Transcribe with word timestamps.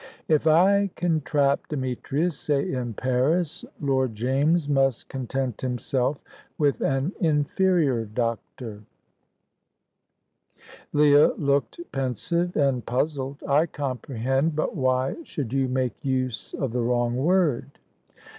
If 0.27 0.47
I 0.47 0.89
can 0.95 1.21
trap 1.21 1.67
Demetrius 1.69 2.35
say 2.35 2.73
in 2.73 2.95
Paris 2.95 3.63
Lord 3.79 4.15
James 4.15 4.67
must 4.67 5.09
content 5.09 5.61
himself 5.61 6.19
with 6.57 6.81
an 6.81 7.13
inferior 7.19 8.05
doctor." 8.05 8.81
Leah 10.91 11.33
looked 11.35 11.79
pensive 11.91 12.57
and 12.57 12.83
puzzled. 12.83 13.43
"I 13.47 13.67
comprehend; 13.67 14.55
but 14.55 14.75
why 14.75 15.17
should 15.21 15.53
you 15.53 15.67
make 15.67 16.03
use 16.03 16.55
of 16.57 16.71
the 16.71 16.81
wrong 16.81 17.15
word?" 17.15 17.77